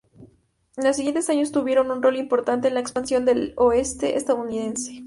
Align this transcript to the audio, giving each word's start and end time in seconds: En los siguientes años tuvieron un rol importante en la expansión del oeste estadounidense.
En 0.77 0.83
los 0.83 0.95
siguientes 0.95 1.29
años 1.29 1.51
tuvieron 1.51 1.91
un 1.91 2.01
rol 2.01 2.15
importante 2.17 2.67
en 2.69 2.73
la 2.73 2.79
expansión 2.79 3.23
del 3.23 3.53
oeste 3.57 4.17
estadounidense. 4.17 4.99